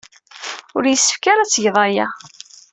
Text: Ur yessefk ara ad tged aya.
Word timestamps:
Ur 0.75 0.83
yessefk 0.87 1.23
ara 1.31 1.41
ad 1.43 1.49
tged 1.49 1.75
aya. 1.85 2.07